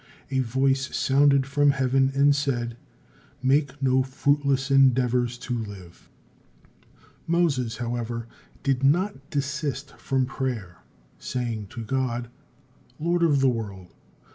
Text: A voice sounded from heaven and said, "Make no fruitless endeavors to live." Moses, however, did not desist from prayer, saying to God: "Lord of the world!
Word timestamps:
A 0.31 0.39
voice 0.39 0.97
sounded 0.97 1.45
from 1.45 1.69
heaven 1.69 2.11
and 2.15 2.35
said, 2.35 2.75
"Make 3.43 3.79
no 3.83 4.01
fruitless 4.01 4.71
endeavors 4.71 5.37
to 5.37 5.55
live." 5.55 6.09
Moses, 7.27 7.77
however, 7.77 8.25
did 8.63 8.83
not 8.83 9.29
desist 9.29 9.95
from 9.97 10.25
prayer, 10.25 10.77
saying 11.19 11.67
to 11.67 11.83
God: 11.83 12.31
"Lord 12.99 13.21
of 13.21 13.41
the 13.41 13.49
world! 13.49 13.93